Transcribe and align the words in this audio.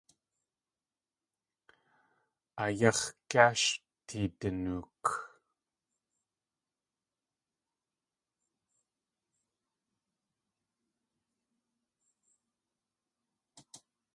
Ayáx̲ 2.63 3.01
gé 3.29 3.45
sh 3.61 3.69
teedinook? 4.07 5.05